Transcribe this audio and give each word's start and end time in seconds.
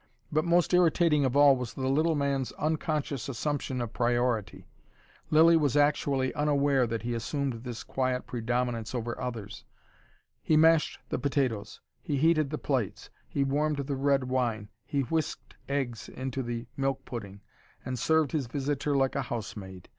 But 0.31 0.45
most 0.45 0.73
irritating 0.73 1.25
of 1.25 1.37
all 1.37 1.55
was 1.55 1.75
the 1.75 1.87
little 1.87 2.15
man's 2.15 2.51
unconscious 2.53 3.29
assumption 3.29 3.81
of 3.81 3.93
priority. 3.93 4.65
Lilly 5.29 5.55
was 5.55 5.77
actually 5.77 6.33
unaware 6.33 6.87
that 6.87 7.03
he 7.03 7.13
assumed 7.13 7.61
this 7.63 7.83
quiet 7.83 8.25
predominance 8.25 8.95
over 8.95 9.15
others. 9.21 9.63
He 10.41 10.57
mashed 10.57 10.97
the 11.09 11.19
potatoes, 11.19 11.81
he 12.01 12.17
heated 12.17 12.49
the 12.49 12.57
plates, 12.57 13.11
he 13.29 13.43
warmed 13.43 13.77
the 13.85 13.95
red 13.95 14.23
wine, 14.23 14.69
he 14.87 15.01
whisked 15.01 15.53
eggs 15.69 16.09
into 16.09 16.41
the 16.41 16.65
milk 16.75 17.05
pudding, 17.05 17.41
and 17.85 17.99
served 17.99 18.31
his 18.31 18.47
visitor 18.47 18.97
like 18.97 19.13
a 19.13 19.21
housemaid. 19.21 19.87